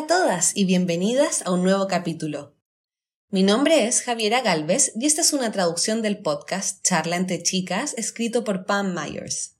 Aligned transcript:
a 0.00 0.06
todas 0.06 0.56
y 0.56 0.64
bienvenidas 0.64 1.42
a 1.44 1.50
un 1.50 1.62
nuevo 1.62 1.86
capítulo. 1.86 2.56
Mi 3.28 3.42
nombre 3.42 3.86
es 3.86 4.00
Javiera 4.00 4.40
Galvez 4.40 4.92
y 4.98 5.04
esta 5.04 5.20
es 5.20 5.34
una 5.34 5.52
traducción 5.52 6.00
del 6.00 6.22
podcast 6.22 6.82
Charla 6.82 7.16
entre 7.16 7.42
Chicas 7.42 7.92
escrito 7.98 8.42
por 8.42 8.64
Pam 8.64 8.94
Myers. 8.94 9.58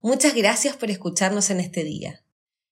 Muchas 0.00 0.34
gracias 0.34 0.76
por 0.76 0.90
escucharnos 0.90 1.48
en 1.48 1.60
este 1.60 1.82
día. 1.82 2.22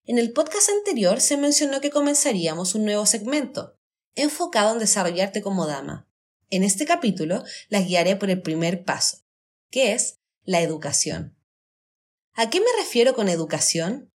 En 0.05 0.19
el 0.19 0.33
podcast 0.33 0.69
anterior 0.69 1.19
se 1.19 1.35
mencionó 1.37 1.81
que 1.81 1.89
comenzaríamos 1.89 2.75
un 2.75 2.85
nuevo 2.85 3.07
segmento, 3.07 3.79
enfocado 4.13 4.73
en 4.73 4.79
desarrollarte 4.79 5.41
como 5.41 5.65
dama. 5.65 6.07
En 6.51 6.63
este 6.63 6.85
capítulo 6.85 7.43
las 7.69 7.87
guiaré 7.87 8.17
por 8.17 8.29
el 8.29 8.43
primer 8.43 8.83
paso, 8.83 9.25
que 9.71 9.93
es 9.93 10.19
la 10.43 10.61
educación. 10.61 11.35
¿A 12.35 12.51
qué 12.51 12.59
me 12.59 12.67
refiero 12.77 13.15
con 13.15 13.29
educación? 13.29 14.11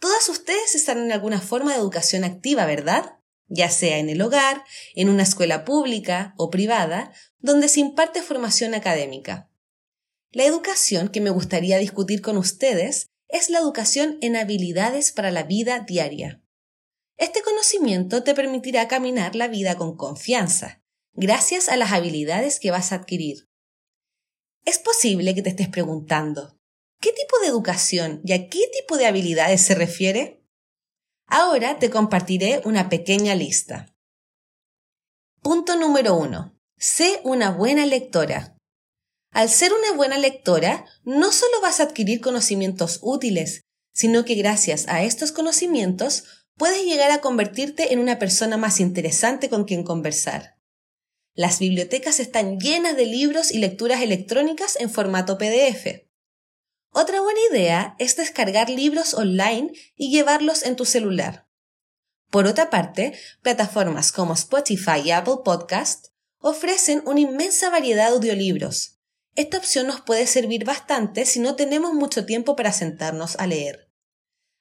Todas 0.00 0.30
ustedes 0.30 0.74
están 0.74 0.98
en 0.98 1.12
alguna 1.12 1.40
forma 1.40 1.72
de 1.72 1.78
educación 1.78 2.24
activa, 2.24 2.64
¿verdad? 2.64 3.18
Ya 3.48 3.68
sea 3.68 3.98
en 3.98 4.08
el 4.08 4.22
hogar, 4.22 4.64
en 4.94 5.10
una 5.10 5.22
escuela 5.22 5.64
pública 5.64 6.34
o 6.38 6.50
privada, 6.50 7.12
donde 7.38 7.68
se 7.68 7.80
imparte 7.80 8.22
formación 8.22 8.74
académica. 8.74 9.50
La 10.32 10.44
educación 10.44 11.08
que 11.08 11.20
me 11.20 11.30
gustaría 11.30 11.76
discutir 11.78 12.22
con 12.22 12.38
ustedes 12.38 13.08
es 13.28 13.50
la 13.50 13.58
educación 13.58 14.16
en 14.22 14.36
habilidades 14.36 15.12
para 15.12 15.30
la 15.30 15.42
vida 15.42 15.80
diaria. 15.80 16.42
Este 17.18 17.42
conocimiento 17.42 18.22
te 18.22 18.34
permitirá 18.34 18.88
caminar 18.88 19.34
la 19.34 19.48
vida 19.48 19.76
con 19.76 19.96
confianza, 19.96 20.82
gracias 21.12 21.68
a 21.68 21.76
las 21.76 21.92
habilidades 21.92 22.58
que 22.58 22.70
vas 22.70 22.92
a 22.92 22.96
adquirir. 22.96 23.50
Es 24.64 24.78
posible 24.78 25.34
que 25.34 25.42
te 25.42 25.50
estés 25.50 25.68
preguntando, 25.68 26.59
¿qué 27.00 27.12
tipo 27.12 27.38
de 27.40 27.48
educación 27.48 28.20
y 28.24 28.32
a 28.32 28.48
qué 28.48 28.60
tipo 28.72 28.96
de 28.96 29.06
habilidades 29.06 29.62
se 29.62 29.74
refiere? 29.74 30.42
Ahora 31.26 31.78
te 31.78 31.90
compartiré 31.90 32.60
una 32.64 32.88
pequeña 32.88 33.34
lista. 33.34 33.86
Punto 35.42 35.76
número 35.76 36.14
1. 36.16 36.54
Sé 36.76 37.20
una 37.24 37.50
buena 37.50 37.86
lectora. 37.86 38.56
Al 39.32 39.48
ser 39.48 39.72
una 39.72 39.96
buena 39.96 40.18
lectora, 40.18 40.84
no 41.04 41.32
solo 41.32 41.60
vas 41.62 41.80
a 41.80 41.84
adquirir 41.84 42.20
conocimientos 42.20 42.98
útiles, 43.02 43.62
sino 43.94 44.24
que 44.24 44.34
gracias 44.34 44.86
a 44.88 45.02
estos 45.02 45.32
conocimientos 45.32 46.24
puedes 46.56 46.84
llegar 46.84 47.10
a 47.10 47.20
convertirte 47.20 47.92
en 47.92 48.00
una 48.00 48.18
persona 48.18 48.56
más 48.56 48.80
interesante 48.80 49.48
con 49.48 49.64
quien 49.64 49.84
conversar. 49.84 50.56
Las 51.34 51.60
bibliotecas 51.60 52.18
están 52.18 52.58
llenas 52.58 52.96
de 52.96 53.06
libros 53.06 53.52
y 53.52 53.58
lecturas 53.58 54.02
electrónicas 54.02 54.76
en 54.80 54.90
formato 54.90 55.38
PDF. 55.38 56.09
Otra 56.92 57.20
buena 57.20 57.40
idea 57.50 57.94
es 57.98 58.16
descargar 58.16 58.68
libros 58.68 59.14
online 59.14 59.72
y 59.96 60.10
llevarlos 60.10 60.64
en 60.64 60.74
tu 60.74 60.84
celular. 60.84 61.46
Por 62.30 62.46
otra 62.46 62.68
parte, 62.70 63.18
plataformas 63.42 64.12
como 64.12 64.34
Spotify 64.34 65.00
y 65.04 65.10
Apple 65.12 65.38
Podcast 65.44 66.06
ofrecen 66.38 67.02
una 67.06 67.20
inmensa 67.20 67.70
variedad 67.70 68.08
de 68.08 68.16
audiolibros. 68.16 68.98
Esta 69.36 69.58
opción 69.58 69.86
nos 69.86 70.00
puede 70.00 70.26
servir 70.26 70.64
bastante 70.64 71.26
si 71.26 71.38
no 71.38 71.54
tenemos 71.54 71.94
mucho 71.94 72.26
tiempo 72.26 72.56
para 72.56 72.72
sentarnos 72.72 73.36
a 73.36 73.46
leer. 73.46 73.88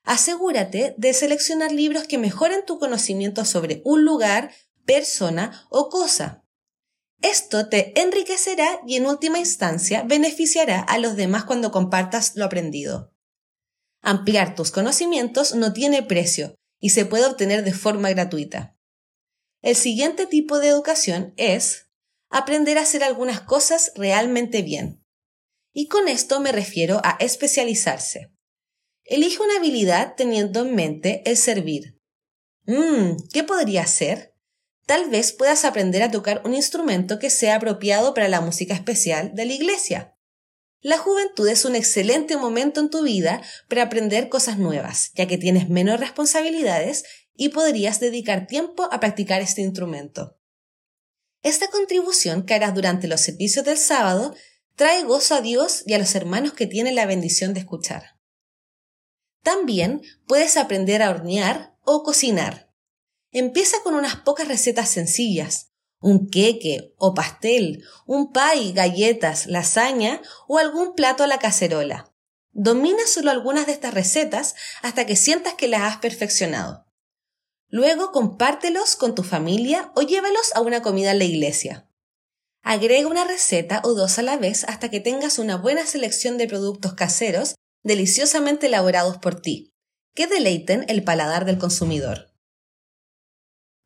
Asegúrate 0.04 0.94
de 0.98 1.14
seleccionar 1.14 1.72
libros 1.72 2.04
que 2.04 2.18
mejoren 2.18 2.66
tu 2.66 2.80
conocimiento 2.80 3.46
sobre 3.46 3.82
un 3.86 4.06
lugar, 4.06 4.52
persona 4.86 5.66
o 5.70 5.90
cosa. 5.90 6.44
Esto 7.22 7.68
te 7.68 8.00
enriquecerá 8.00 8.80
y 8.88 8.96
en 8.96 9.06
última 9.06 9.40
instancia 9.40 10.04
beneficiará 10.04 10.80
a 10.80 10.98
los 11.00 11.16
demás 11.16 11.44
cuando 11.44 11.72
compartas 11.72 12.36
lo 12.36 12.46
aprendido. 12.46 13.14
Ampliar 14.02 14.56
tus 14.56 14.72
conocimientos 14.72 15.54
no 15.54 15.74
tiene 15.74 16.04
precio 16.04 16.56
y 16.80 16.92
se 16.92 17.06
puede 17.06 17.26
obtener 17.26 17.64
de 17.64 17.74
forma 17.74 18.10
gratuita. 18.10 18.78
El 19.62 19.76
siguiente 19.76 20.26
tipo 20.26 20.60
de 20.60 20.70
educación 20.70 21.34
es 21.36 21.90
aprender 22.30 22.78
a 22.78 22.84
hacer 22.84 23.04
algunas 23.04 23.42
cosas 23.42 23.92
realmente 23.96 24.62
bien. 24.62 25.04
Y 25.74 25.88
con 25.88 26.08
esto 26.08 26.40
me 26.40 26.54
refiero 26.54 27.02
a 27.04 27.18
especializarse. 27.20 28.32
Elige 29.04 29.42
una 29.42 29.58
habilidad 29.58 30.16
teniendo 30.16 30.62
en 30.62 30.76
mente 30.76 31.24
el 31.26 31.36
servir. 31.36 32.00
Mmm, 32.66 33.18
¿qué 33.34 33.44
podría 33.44 33.86
ser? 33.88 34.29
Tal 34.90 35.08
vez 35.08 35.34
puedas 35.34 35.66
aprender 35.66 36.02
a 36.02 36.10
tocar 36.10 36.42
un 36.46 36.56
instrumento 36.56 37.20
que 37.20 37.30
sea 37.30 37.58
apropiado 37.58 38.16
para 38.16 38.28
la 38.28 38.42
música 38.42 38.74
especial 38.74 39.36
de 39.36 39.46
la 39.46 39.54
iglesia. 39.54 40.18
La 40.82 40.98
juventud 40.98 41.48
es 41.48 41.64
un 41.64 41.76
excelente 41.76 42.38
momento 42.38 42.80
en 42.80 42.90
tu 42.90 43.04
vida 43.04 43.40
para 43.68 43.84
aprender 43.84 44.30
cosas 44.30 44.58
nuevas, 44.58 45.12
ya 45.14 45.28
que 45.28 45.38
tienes 45.38 45.70
menos 45.70 46.00
responsabilidades 46.00 47.04
y 47.36 47.50
podrías 47.50 48.00
dedicar 48.00 48.48
tiempo 48.48 48.90
a 48.92 49.00
practicar 49.00 49.44
este 49.44 49.62
instrumento. 49.62 50.40
Esta 51.44 51.68
contribución 51.68 52.44
que 52.44 52.56
harás 52.56 52.74
durante 52.74 53.08
los 53.08 53.22
servicios 53.22 53.66
del 53.66 53.78
sábado 53.78 54.34
trae 54.76 55.04
gozo 55.04 55.36
a 55.36 55.42
Dios 55.42 55.84
y 55.86 55.94
a 55.94 56.00
los 56.00 56.16
hermanos 56.16 56.54
que 56.54 56.66
tienen 56.66 56.96
la 56.96 57.06
bendición 57.06 57.54
de 57.54 57.60
escuchar. 57.60 58.18
También 59.44 60.02
puedes 60.26 60.58
aprender 60.58 61.04
a 61.04 61.12
hornear 61.12 61.78
o 61.84 62.02
cocinar. 62.02 62.69
Empieza 63.32 63.78
con 63.84 63.94
unas 63.94 64.16
pocas 64.18 64.48
recetas 64.48 64.90
sencillas, 64.90 65.70
un 66.00 66.30
queque 66.30 66.94
o 66.98 67.14
pastel, 67.14 67.84
un 68.06 68.32
pie, 68.32 68.72
galletas, 68.74 69.46
lasaña 69.48 70.22
o 70.48 70.58
algún 70.58 70.96
plato 70.96 71.24
a 71.24 71.28
la 71.28 71.40
cacerola. 71.40 72.12
Domina 72.52 73.06
solo 73.06 73.30
algunas 73.30 73.68
de 73.68 73.74
estas 73.74 73.94
recetas 73.94 74.56
hasta 74.82 75.06
que 75.06 75.16
sientas 75.16 75.54
que 75.54 75.68
las 75.68 75.82
has 75.82 75.98
perfeccionado. 75.98 76.86
Luego 77.68 78.12
compártelos 78.12 78.96
con 78.96 79.14
tu 79.14 79.22
familia 79.22 79.92
o 79.96 80.02
llévalos 80.02 80.52
a 80.56 80.62
una 80.62 80.82
comida 80.82 81.12
en 81.12 81.20
la 81.20 81.26
iglesia. 81.26 81.88
Agrega 82.64 83.08
una 83.08 83.26
receta 83.26 83.82
o 83.84 83.94
dos 83.94 84.18
a 84.18 84.24
la 84.24 84.38
vez 84.38 84.64
hasta 84.64 84.90
que 84.90 85.00
tengas 85.00 85.38
una 85.38 85.56
buena 85.56 85.86
selección 85.86 86.38
de 86.38 86.48
productos 86.48 86.96
caseros 86.96 87.56
deliciosamente 87.84 88.68
elaborados 88.68 89.18
por 89.20 89.40
ti, 89.40 89.72
que 90.16 90.28
deleiten 90.28 90.86
el 90.90 91.04
paladar 91.04 91.46
del 91.46 91.60
consumidor. 91.60 92.29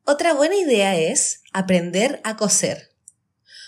Otra 0.06 0.34
buena 0.34 0.56
idea 0.56 0.96
es 0.96 1.40
aprender 1.54 2.20
a 2.24 2.36
coser. 2.36 2.90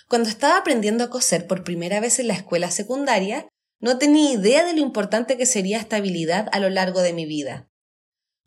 Cuando 0.07 0.29
estaba 0.29 0.59
aprendiendo 0.59 1.03
a 1.03 1.09
coser 1.09 1.47
por 1.47 1.65
primera 1.65 1.99
vez 1.99 2.19
en 2.19 2.29
la 2.29 2.35
escuela 2.35 2.71
secundaria, 2.71 3.49
no 3.81 3.97
tenía 3.97 4.33
idea 4.33 4.63
de 4.63 4.75
lo 4.75 4.81
importante 4.81 5.39
que 5.39 5.47
sería 5.47 5.79
esta 5.79 5.97
habilidad 5.97 6.49
a 6.53 6.61
lo 6.61 6.69
largo 6.69 7.01
de 7.01 7.15
mi 7.15 7.25
vida. 7.25 7.71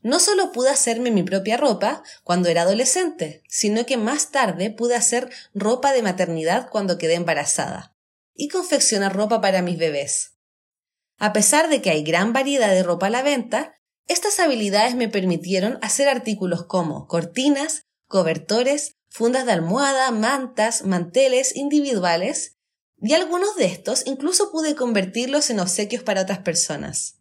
No 0.02 0.20
solo 0.20 0.52
pude 0.52 0.70
hacerme 0.70 1.10
mi 1.10 1.24
propia 1.24 1.58
ropa 1.58 2.04
cuando 2.24 2.48
era 2.48 2.62
adolescente, 2.62 3.42
sino 3.50 3.88
que 3.88 3.98
más 3.98 4.30
tarde 4.30 4.70
pude 4.70 4.96
hacer 4.96 5.32
ropa 5.56 5.92
de 5.92 6.04
maternidad 6.04 6.70
cuando 6.70 7.00
quedé 7.00 7.16
embarazada 7.16 7.96
y 8.36 8.50
confeccionar 8.50 9.16
ropa 9.16 9.42
para 9.42 9.64
mis 9.64 9.80
bebés. 9.80 10.36
A 11.18 11.34
pesar 11.34 11.70
de 11.70 11.82
que 11.82 11.90
hay 11.90 12.04
gran 12.04 12.34
variedad 12.34 12.70
de 12.70 12.84
ropa 12.84 13.08
a 13.08 13.10
la 13.10 13.24
venta, 13.24 13.79
estas 14.10 14.40
habilidades 14.40 14.96
me 14.96 15.08
permitieron 15.08 15.80
hacer 15.82 16.10
artículos 16.10 16.66
como 16.66 17.08
cortinas, 17.08 17.86
cobertores, 18.08 18.98
fundas 19.08 19.46
de 19.46 19.54
almohada, 19.54 20.12
mantas, 20.12 20.84
manteles 20.84 21.56
individuales, 21.56 22.58
y 23.02 23.14
algunos 23.14 23.56
de 23.56 23.66
estos 23.66 24.06
incluso 24.06 24.52
pude 24.52 24.76
convertirlos 24.76 25.50
en 25.52 25.60
obsequios 25.60 26.04
para 26.04 26.24
otras 26.24 26.40
personas. 26.40 27.20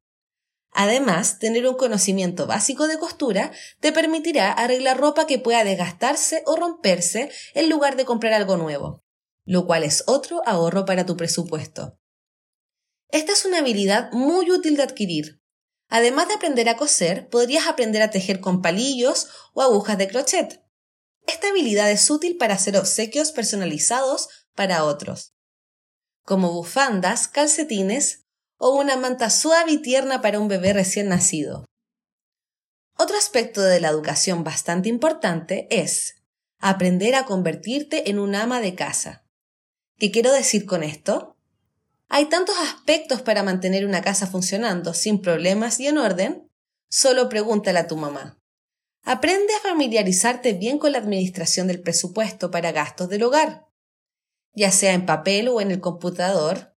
Además, 0.73 1.39
tener 1.39 1.67
un 1.69 1.77
conocimiento 1.77 2.47
básico 2.47 2.89
de 2.89 2.99
costura 2.99 3.53
te 3.81 3.93
permitirá 3.93 4.51
arreglar 4.51 4.99
ropa 4.99 5.27
que 5.27 5.39
pueda 5.39 5.65
desgastarse 5.65 6.43
o 6.47 6.57
romperse 6.57 7.31
en 7.55 7.69
lugar 7.69 7.97
de 7.97 8.05
comprar 8.07 8.33
algo 8.33 8.57
nuevo, 8.57 9.05
lo 9.45 9.67
cual 9.67 9.85
es 9.85 10.05
otro 10.07 10.43
ahorro 10.47 10.85
para 10.85 11.07
tu 11.07 11.17
presupuesto. 11.17 11.99
Esta 13.11 13.33
es 13.33 13.45
una 13.45 13.59
habilidad 13.59 14.11
muy 14.13 14.51
útil 14.51 14.77
de 14.77 14.83
adquirir. 14.83 15.41
Además 15.89 16.29
de 16.29 16.35
aprender 16.35 16.69
a 16.69 16.77
coser, 16.77 17.29
podrías 17.29 17.67
aprender 17.67 18.03
a 18.03 18.11
tejer 18.11 18.41
con 18.41 18.61
palillos 18.61 19.29
o 19.55 19.63
agujas 19.63 19.97
de 19.99 20.09
crochet. 20.09 20.63
Esta 21.27 21.49
habilidad 21.49 21.91
es 21.91 22.11
útil 22.11 22.37
para 22.37 22.55
hacer 22.55 22.77
obsequios 22.77 23.33
personalizados 23.33 24.29
para 24.55 24.85
otros, 24.85 25.35
como 26.25 26.53
bufandas, 26.53 27.29
calcetines 27.29 28.27
o 28.59 28.75
una 28.75 28.97
manta 28.97 29.31
suave 29.31 29.73
y 29.73 29.79
tierna 29.79 30.21
para 30.21 30.41
un 30.41 30.49
bebé 30.49 30.73
recién 30.73 31.09
nacido. 31.09 31.65
Otro 32.97 33.17
aspecto 33.17 33.63
de 33.63 33.81
la 33.81 33.89
educación 33.89 34.43
bastante 34.43 34.89
importante 34.89 35.69
es 35.71 36.17
aprender 36.59 37.15
a 37.15 37.25
convertirte 37.25 38.11
en 38.11 38.19
un 38.19 38.35
ama 38.35 38.61
de 38.61 38.75
casa. 38.75 39.25
¿Qué 39.97 40.11
quiero 40.11 40.33
decir 40.33 40.67
con 40.67 40.83
esto? 40.83 41.38
Hay 42.09 42.27
tantos 42.27 42.57
aspectos 42.59 43.21
para 43.21 43.43
mantener 43.43 43.85
una 43.85 44.03
casa 44.03 44.27
funcionando 44.27 44.95
sin 44.95 45.21
problemas 45.21 45.79
y 45.79 45.87
en 45.87 45.99
orden. 45.99 46.51
Solo 46.91 47.29
pregúntale 47.29 47.79
a 47.79 47.87
tu 47.87 47.97
mamá. 47.97 48.39
Aprende 49.05 49.55
a 49.55 49.69
familiarizarte 49.69 50.55
bien 50.55 50.79
con 50.79 50.93
la 50.93 50.99
administración 50.99 51.67
del 51.67 51.83
presupuesto 51.83 52.51
para 52.51 52.73
gastos 52.73 53.09
del 53.09 53.23
hogar, 53.23 53.67
ya 54.55 54.71
sea 54.71 54.93
en 54.93 55.07
papel 55.07 55.49
o 55.49 55.61
en 55.61 55.71
el 55.71 55.81
computador, 55.81 56.75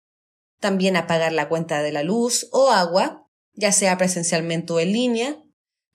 también 0.60 0.96
a 0.96 1.06
pagar 1.06 1.32
la 1.32 1.48
cuenta 1.48 1.82
de 1.82 1.92
la 1.92 2.02
luz 2.02 2.48
o 2.52 2.70
agua, 2.70 3.28
ya 3.54 3.72
sea 3.72 3.98
presencialmente 3.98 4.72
o 4.72 4.80
en 4.80 4.92
línea. 4.92 5.42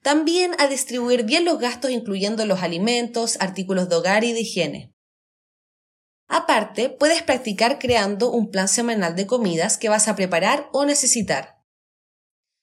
También 0.03 0.51
a 0.59 0.67
distribuir 0.67 1.23
bien 1.23 1.45
los 1.45 1.59
gastos 1.59 1.91
incluyendo 1.91 2.45
los 2.45 2.61
alimentos, 2.61 3.37
artículos 3.39 3.87
de 3.89 3.95
hogar 3.95 4.23
y 4.23 4.33
de 4.33 4.41
higiene. 4.41 4.93
Aparte, 6.37 6.91
puedes 6.91 7.23
practicar 7.23 7.79
creando 7.79 8.29
un 8.29 8.51
plan 8.51 8.67
semanal 8.67 9.15
de 9.15 9.25
comidas 9.25 9.79
que 9.79 9.89
vas 9.89 10.07
a 10.07 10.15
preparar 10.15 10.69
o 10.71 10.85
necesitar. 10.85 11.63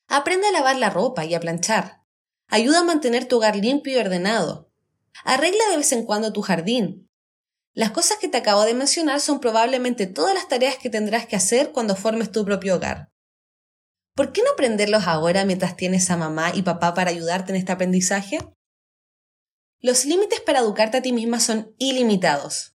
Aprende 0.07 0.47
a 0.47 0.53
lavar 0.53 0.77
la 0.77 0.91
ropa 0.91 1.25
y 1.25 1.35
a 1.35 1.41
planchar. 1.41 2.05
Ayuda 2.47 2.79
a 2.79 2.85
mantener 2.85 3.27
tu 3.27 3.39
hogar 3.39 3.57
limpio 3.57 3.93
y 3.93 3.97
ordenado. 3.97 4.71
Arregla 5.25 5.65
de 5.73 5.79
vez 5.79 5.91
en 5.91 6.07
cuando 6.07 6.33
tu 6.33 6.41
jardín. 6.41 7.11
Las 7.73 7.91
cosas 7.91 8.19
que 8.19 8.29
te 8.29 8.39
acabo 8.39 8.63
de 8.63 8.75
mencionar 8.75 9.21
son 9.21 9.41
probablemente 9.41 10.07
todas 10.07 10.35
las 10.35 10.47
tareas 10.47 10.77
que 10.77 10.89
tendrás 10.89 11.27
que 11.27 11.35
hacer 11.35 11.73
cuando 11.73 11.97
formes 11.97 12.31
tu 12.31 12.45
propio 12.45 12.77
hogar. 12.77 13.11
¿Por 14.15 14.31
qué 14.31 14.45
no 14.45 14.53
aprenderlos 14.53 15.09
ahora 15.09 15.45
mientras 15.45 15.75
tienes 15.75 16.09
a 16.13 16.17
mamá 16.17 16.53
y 16.55 16.63
papá 16.63 16.95
para 16.95 17.11
ayudarte 17.11 17.51
en 17.51 17.57
este 17.57 17.73
aprendizaje? 17.73 18.39
Los 19.81 20.05
límites 20.05 20.41
para 20.43 20.61
educarte 20.61 20.99
a 20.99 21.03
ti 21.03 21.13
misma 21.13 21.41
son 21.41 21.75
ilimitados. 21.79 22.74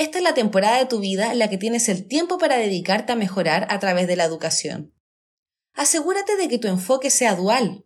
Esta 0.00 0.16
es 0.16 0.24
la 0.24 0.32
temporada 0.32 0.78
de 0.78 0.86
tu 0.86 0.98
vida 0.98 1.30
en 1.30 1.38
la 1.38 1.50
que 1.50 1.58
tienes 1.58 1.90
el 1.90 2.08
tiempo 2.08 2.38
para 2.38 2.56
dedicarte 2.56 3.12
a 3.12 3.16
mejorar 3.16 3.66
a 3.68 3.78
través 3.80 4.08
de 4.08 4.16
la 4.16 4.24
educación. 4.24 4.94
Asegúrate 5.74 6.38
de 6.38 6.48
que 6.48 6.56
tu 6.56 6.68
enfoque 6.68 7.10
sea 7.10 7.34
dual, 7.34 7.84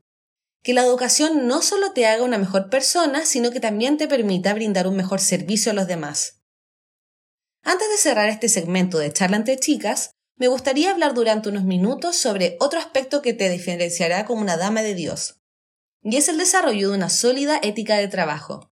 que 0.63 0.75
la 0.75 0.85
educación 0.85 1.49
no 1.49 1.61
solo 1.61 1.91
te 1.91 2.07
haga 2.07 2.23
una 2.23 2.39
mejor 2.39 2.71
persona, 2.71 3.27
sino 3.27 3.51
que 3.51 3.59
también 3.59 3.99
te 3.99 4.07
permita 4.07 4.55
brindar 4.55 4.87
un 4.87 4.95
mejor 4.95 5.19
servicio 5.19 5.73
a 5.73 5.75
los 5.75 5.89
demás. 5.89 6.41
Antes 7.65 7.89
de 7.91 7.97
cerrar 7.97 8.29
este 8.29 8.49
segmento 8.49 8.99
de 8.99 9.13
charla 9.13 9.39
entre 9.39 9.59
chicas, 9.59 10.13
me 10.37 10.47
gustaría 10.47 10.93
hablar 10.93 11.15
durante 11.15 11.49
unos 11.49 11.65
minutos 11.65 12.15
sobre 12.15 12.57
otro 12.61 12.79
aspecto 12.79 13.23
que 13.23 13.35
te 13.35 13.51
diferenciará 13.51 14.25
como 14.25 14.41
una 14.41 14.57
dama 14.57 14.83
de 14.83 14.95
Dios, 14.95 15.41
y 16.01 16.17
es 16.17 16.29
el 16.29 16.39
desarrollo 16.39 16.91
de 16.91 16.97
una 16.97 17.11
sólida 17.11 17.59
ética 17.61 17.97
de 17.97 18.07
trabajo. 18.07 18.71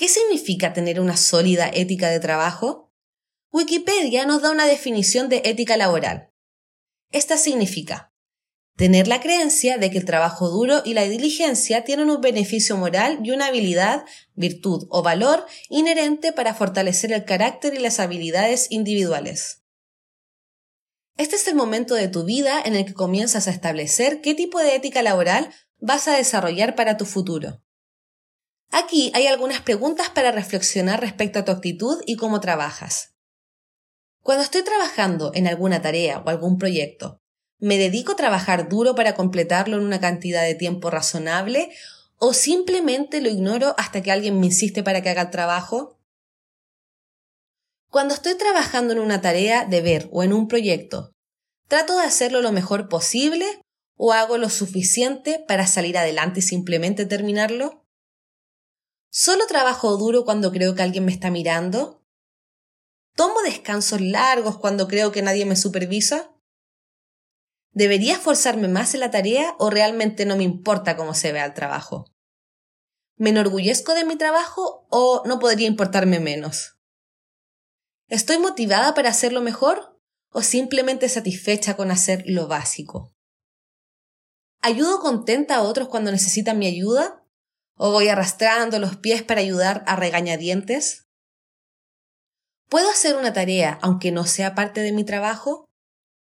¿Qué 0.00 0.08
significa 0.08 0.72
tener 0.72 0.98
una 0.98 1.18
sólida 1.18 1.68
ética 1.68 2.08
de 2.08 2.20
trabajo? 2.20 2.90
Wikipedia 3.52 4.24
nos 4.24 4.40
da 4.40 4.50
una 4.50 4.64
definición 4.64 5.28
de 5.28 5.42
ética 5.44 5.76
laboral. 5.76 6.32
Esta 7.10 7.36
significa 7.36 8.10
Tener 8.76 9.08
la 9.08 9.20
creencia 9.20 9.76
de 9.76 9.90
que 9.90 9.98
el 9.98 10.06
trabajo 10.06 10.48
duro 10.48 10.80
y 10.86 10.94
la 10.94 11.02
diligencia 11.02 11.84
tienen 11.84 12.08
un 12.08 12.22
beneficio 12.22 12.78
moral 12.78 13.18
y 13.22 13.30
una 13.32 13.48
habilidad, 13.48 14.06
virtud 14.32 14.86
o 14.88 15.02
valor 15.02 15.44
inherente 15.68 16.32
para 16.32 16.54
fortalecer 16.54 17.12
el 17.12 17.26
carácter 17.26 17.74
y 17.74 17.78
las 17.78 18.00
habilidades 18.00 18.68
individuales. 18.70 19.64
Este 21.18 21.36
es 21.36 21.46
el 21.46 21.56
momento 21.56 21.94
de 21.94 22.08
tu 22.08 22.24
vida 22.24 22.58
en 22.64 22.74
el 22.74 22.86
que 22.86 22.94
comienzas 22.94 23.48
a 23.48 23.50
establecer 23.50 24.22
qué 24.22 24.34
tipo 24.34 24.60
de 24.60 24.76
ética 24.76 25.02
laboral 25.02 25.52
vas 25.78 26.08
a 26.08 26.16
desarrollar 26.16 26.74
para 26.74 26.96
tu 26.96 27.04
futuro. 27.04 27.60
Aquí 28.70 29.10
hay 29.14 29.26
algunas 29.26 29.60
preguntas 29.60 30.08
para 30.10 30.32
reflexionar 30.32 31.00
respecto 31.00 31.38
a 31.38 31.44
tu 31.44 31.52
actitud 31.52 32.02
y 32.06 32.16
cómo 32.16 32.40
trabajas. 32.40 33.14
Cuando 34.22 34.44
estoy 34.44 34.62
trabajando 34.62 35.32
en 35.34 35.46
alguna 35.46 35.82
tarea 35.82 36.22
o 36.24 36.28
algún 36.28 36.58
proyecto, 36.58 37.20
¿Me 37.60 37.76
dedico 37.76 38.12
a 38.12 38.16
trabajar 38.16 38.70
duro 38.70 38.94
para 38.94 39.14
completarlo 39.14 39.76
en 39.76 39.84
una 39.84 40.00
cantidad 40.00 40.42
de 40.42 40.54
tiempo 40.54 40.88
razonable 40.88 41.70
o 42.16 42.32
simplemente 42.32 43.20
lo 43.20 43.28
ignoro 43.28 43.74
hasta 43.76 44.02
que 44.02 44.10
alguien 44.10 44.40
me 44.40 44.46
insiste 44.46 44.82
para 44.82 45.02
que 45.02 45.10
haga 45.10 45.22
el 45.22 45.30
trabajo? 45.30 45.98
Cuando 47.90 48.14
estoy 48.14 48.34
trabajando 48.38 48.94
en 48.94 48.98
una 48.98 49.20
tarea, 49.20 49.66
deber 49.66 50.08
o 50.10 50.22
en 50.22 50.32
un 50.32 50.48
proyecto, 50.48 51.12
¿trato 51.68 51.98
de 51.98 52.04
hacerlo 52.04 52.40
lo 52.40 52.50
mejor 52.50 52.88
posible 52.88 53.44
o 53.94 54.14
hago 54.14 54.38
lo 54.38 54.48
suficiente 54.48 55.44
para 55.46 55.66
salir 55.66 55.98
adelante 55.98 56.40
y 56.40 56.42
simplemente 56.42 57.04
terminarlo? 57.04 57.79
¿Solo 59.12 59.48
trabajo 59.48 59.96
duro 59.96 60.24
cuando 60.24 60.52
creo 60.52 60.76
que 60.76 60.82
alguien 60.82 61.04
me 61.04 61.10
está 61.10 61.32
mirando? 61.32 62.00
¿Tomo 63.16 63.42
descansos 63.42 64.00
largos 64.00 64.56
cuando 64.56 64.86
creo 64.86 65.10
que 65.10 65.20
nadie 65.20 65.44
me 65.44 65.56
supervisa? 65.56 66.32
¿Debería 67.72 68.14
esforzarme 68.14 68.68
más 68.68 68.94
en 68.94 69.00
la 69.00 69.10
tarea 69.10 69.56
o 69.58 69.68
realmente 69.68 70.26
no 70.26 70.36
me 70.36 70.44
importa 70.44 70.96
cómo 70.96 71.14
se 71.14 71.32
vea 71.32 71.44
el 71.44 71.54
trabajo? 71.54 72.04
¿Me 73.16 73.30
enorgullezco 73.30 73.94
de 73.94 74.04
mi 74.04 74.16
trabajo 74.16 74.86
o 74.90 75.24
no 75.26 75.40
podría 75.40 75.66
importarme 75.66 76.20
menos? 76.20 76.78
¿Estoy 78.06 78.38
motivada 78.38 78.94
para 78.94 79.10
hacerlo 79.10 79.40
mejor 79.40 80.00
o 80.30 80.42
simplemente 80.42 81.08
satisfecha 81.08 81.76
con 81.76 81.90
hacer 81.90 82.22
lo 82.26 82.46
básico? 82.46 83.12
¿Ayudo 84.60 85.00
contenta 85.00 85.56
a 85.56 85.62
otros 85.62 85.88
cuando 85.88 86.12
necesitan 86.12 86.60
mi 86.60 86.68
ayuda? 86.68 87.19
¿O 87.82 87.92
voy 87.92 88.08
arrastrando 88.08 88.78
los 88.78 88.96
pies 88.96 89.22
para 89.22 89.40
ayudar 89.40 89.84
a 89.86 89.96
regañadientes? 89.96 91.06
¿Puedo 92.68 92.90
hacer 92.90 93.16
una 93.16 93.32
tarea 93.32 93.78
aunque 93.80 94.12
no 94.12 94.26
sea 94.26 94.54
parte 94.54 94.82
de 94.82 94.92
mi 94.92 95.04
trabajo? 95.04 95.64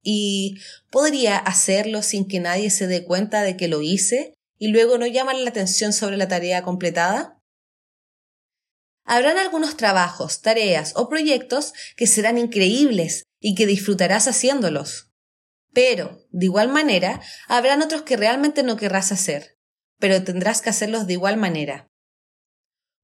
y 0.02 0.58
podría 0.92 1.38
hacerlo 1.38 2.02
sin 2.02 2.26
que 2.26 2.40
nadie 2.40 2.70
se 2.70 2.88
dé 2.88 3.04
cuenta 3.04 3.42
de 3.42 3.58
que 3.58 3.68
lo 3.68 3.82
hice 3.82 4.34
y 4.58 4.70
luego 4.70 4.98
no 4.98 5.06
llamar 5.06 5.36
la 5.36 5.50
atención 5.50 5.92
sobre 5.94 6.16
la 6.16 6.30
tarea 6.30 6.64
completada? 6.64 7.38
Habrán 9.04 9.38
algunos 9.38 9.76
trabajos, 9.76 10.42
tareas 10.42 10.94
o 10.96 11.10
proyectos 11.10 11.74
que 11.98 12.08
serán 12.08 12.38
increíbles 12.38 13.24
y 13.42 13.56
que 13.56 13.66
disfrutarás 13.66 14.28
haciéndolos. 14.28 15.12
Pero, 15.74 16.26
de 16.32 16.46
igual 16.46 16.70
manera, 16.70 17.22
habrán 17.48 17.82
otros 17.82 18.04
que 18.04 18.16
realmente 18.16 18.64
no 18.64 18.78
querrás 18.78 19.12
hacer, 19.12 19.59
pero 20.00 20.24
tendrás 20.24 20.62
que 20.62 20.70
hacerlos 20.70 21.06
de 21.06 21.14
igual 21.14 21.38
manera. 21.38 21.88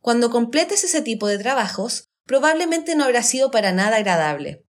Cuando 0.02 0.30
completes 0.30 0.84
ese 0.84 1.02
tipo 1.02 1.28
de 1.28 1.38
trabajos, 1.38 2.10
probablemente 2.26 2.96
no 2.96 3.04
habrá 3.04 3.24
sido 3.24 3.52
para 3.52 3.72
nada 3.72 3.98
agradable, 3.98 4.66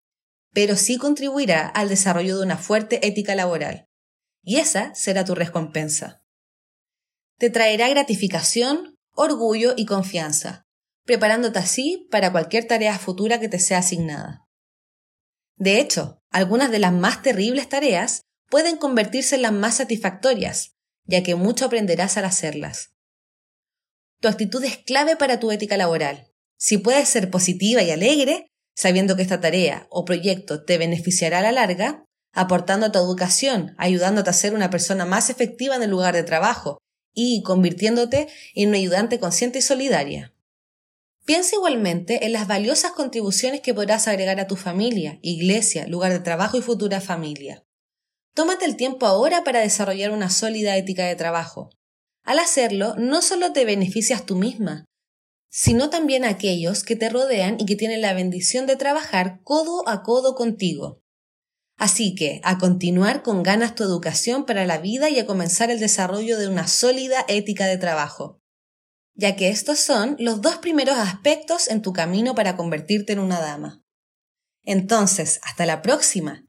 pero 0.53 0.75
sí 0.75 0.97
contribuirá 0.97 1.67
al 1.67 1.89
desarrollo 1.89 2.37
de 2.37 2.43
una 2.43 2.57
fuerte 2.57 3.05
ética 3.05 3.35
laboral. 3.35 3.87
Y 4.43 4.57
esa 4.57 4.93
será 4.95 5.25
tu 5.25 5.35
recompensa. 5.35 6.23
Te 7.37 7.49
traerá 7.49 7.89
gratificación, 7.89 8.95
orgullo 9.13 9.73
y 9.75 9.85
confianza, 9.85 10.67
preparándote 11.05 11.59
así 11.59 12.07
para 12.11 12.31
cualquier 12.31 12.67
tarea 12.67 12.97
futura 12.99 13.39
que 13.39 13.49
te 13.49 13.59
sea 13.59 13.79
asignada. 13.79 14.47
De 15.55 15.79
hecho, 15.79 16.21
algunas 16.29 16.71
de 16.71 16.79
las 16.79 16.93
más 16.93 17.21
terribles 17.21 17.69
tareas 17.69 18.23
pueden 18.49 18.77
convertirse 18.77 19.35
en 19.35 19.43
las 19.43 19.53
más 19.53 19.75
satisfactorias, 19.75 20.75
ya 21.11 21.21
que 21.21 21.35
mucho 21.35 21.65
aprenderás 21.65 22.17
al 22.17 22.25
hacerlas. 22.25 22.93
Tu 24.19 24.27
actitud 24.27 24.63
es 24.63 24.77
clave 24.77 25.15
para 25.15 25.39
tu 25.39 25.51
ética 25.51 25.77
laboral. 25.77 26.31
Si 26.57 26.77
puedes 26.77 27.09
ser 27.09 27.29
positiva 27.29 27.83
y 27.83 27.91
alegre, 27.91 28.47
sabiendo 28.75 29.15
que 29.15 29.21
esta 29.21 29.41
tarea 29.41 29.87
o 29.89 30.05
proyecto 30.05 30.63
te 30.63 30.77
beneficiará 30.77 31.39
a 31.39 31.41
la 31.41 31.51
larga, 31.51 32.05
aportando 32.33 32.85
a 32.85 32.91
tu 32.91 32.99
educación, 32.99 33.75
ayudándote 33.77 34.29
a 34.29 34.33
ser 34.33 34.53
una 34.53 34.69
persona 34.69 35.05
más 35.05 35.29
efectiva 35.29 35.75
en 35.75 35.83
el 35.83 35.89
lugar 35.89 36.15
de 36.15 36.23
trabajo 36.23 36.79
y 37.13 37.43
convirtiéndote 37.43 38.29
en 38.55 38.69
una 38.69 38.77
ayudante 38.77 39.19
consciente 39.19 39.59
y 39.59 39.61
solidaria. 39.61 40.33
Piensa 41.25 41.55
igualmente 41.55 42.25
en 42.25 42.33
las 42.33 42.47
valiosas 42.47 42.91
contribuciones 42.91 43.61
que 43.61 43.73
podrás 43.73 44.07
agregar 44.07 44.39
a 44.39 44.47
tu 44.47 44.55
familia, 44.55 45.19
iglesia, 45.21 45.87
lugar 45.87 46.13
de 46.13 46.19
trabajo 46.19 46.57
y 46.57 46.61
futura 46.61 47.01
familia. 47.01 47.63
Tómate 48.33 48.65
el 48.65 48.77
tiempo 48.77 49.05
ahora 49.05 49.43
para 49.43 49.59
desarrollar 49.59 50.11
una 50.11 50.29
sólida 50.29 50.77
ética 50.77 51.05
de 51.05 51.15
trabajo. 51.15 51.69
Al 52.23 52.39
hacerlo, 52.39 52.95
no 52.97 53.21
solo 53.21 53.51
te 53.51 53.65
beneficias 53.65 54.25
tú 54.25 54.35
misma, 54.35 54.85
sino 55.49 55.89
también 55.89 56.23
a 56.23 56.29
aquellos 56.29 56.83
que 56.83 56.95
te 56.95 57.09
rodean 57.09 57.57
y 57.59 57.65
que 57.65 57.75
tienen 57.75 58.01
la 58.01 58.13
bendición 58.13 58.67
de 58.67 58.77
trabajar 58.77 59.41
codo 59.43 59.87
a 59.87 60.01
codo 60.01 60.35
contigo. 60.35 61.01
Así 61.77 62.15
que, 62.15 62.39
a 62.43 62.57
continuar 62.57 63.21
con 63.21 63.43
ganas 63.43 63.75
tu 63.75 63.83
educación 63.83 64.45
para 64.45 64.65
la 64.65 64.77
vida 64.77 65.09
y 65.09 65.19
a 65.19 65.25
comenzar 65.25 65.71
el 65.71 65.79
desarrollo 65.79 66.37
de 66.37 66.47
una 66.47 66.67
sólida 66.67 67.25
ética 67.27 67.65
de 67.65 67.77
trabajo, 67.77 68.39
ya 69.13 69.35
que 69.35 69.49
estos 69.49 69.79
son 69.79 70.15
los 70.19 70.41
dos 70.41 70.57
primeros 70.57 70.97
aspectos 70.97 71.67
en 71.67 71.81
tu 71.81 71.91
camino 71.91 72.33
para 72.33 72.55
convertirte 72.55 73.13
en 73.13 73.19
una 73.19 73.41
dama. 73.41 73.83
Entonces, 74.63 75.39
hasta 75.43 75.65
la 75.65 75.81
próxima. 75.81 76.45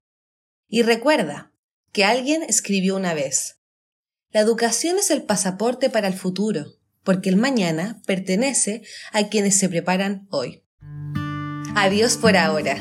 Y 0.69 0.83
recuerda 0.83 1.52
que 1.93 2.05
alguien 2.05 2.43
escribió 2.43 2.97
una 2.97 3.15
vez, 3.15 3.59
la 4.31 4.41
educación 4.41 4.99
es 4.99 5.11
el 5.11 5.23
pasaporte 5.23 5.91
para 5.91 6.09
el 6.09 6.15
futuro 6.15 6.67
porque 7.05 7.29
el 7.29 7.37
mañana 7.37 8.01
pertenece 8.07 8.83
a 9.13 9.29
quienes 9.29 9.59
se 9.59 9.69
preparan 9.69 10.27
hoy. 10.31 10.65
Adiós 11.75 12.17
por 12.17 12.37
ahora. 12.37 12.77